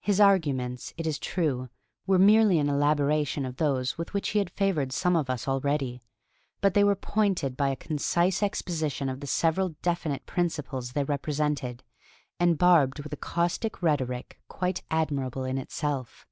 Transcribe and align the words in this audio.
His 0.00 0.18
arguments, 0.20 0.92
it 0.96 1.06
is 1.06 1.20
true, 1.20 1.68
were 2.04 2.18
merely 2.18 2.58
an 2.58 2.68
elaboration 2.68 3.46
of 3.46 3.58
those 3.58 3.96
with 3.96 4.12
which 4.12 4.30
he 4.30 4.40
had 4.40 4.50
favored 4.50 4.90
some 4.92 5.14
of 5.14 5.30
us 5.30 5.46
already; 5.46 6.02
but 6.60 6.74
they 6.74 6.82
were 6.82 6.96
pointed 6.96 7.56
by 7.56 7.68
a 7.68 7.76
concise 7.76 8.42
exposition 8.42 9.08
of 9.08 9.20
the 9.20 9.26
several 9.28 9.76
definite 9.80 10.26
principles 10.26 10.94
they 10.94 11.04
represented, 11.04 11.84
and 12.40 12.58
barbed 12.58 12.98
with 13.04 13.12
a 13.12 13.16
caustic 13.16 13.80
rhetoric 13.84 14.36
quite 14.48 14.82
admirable 14.90 15.44
in 15.44 15.58
itself. 15.58 16.26